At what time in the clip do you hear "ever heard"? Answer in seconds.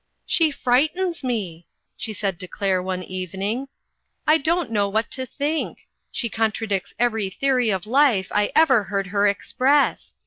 8.55-9.05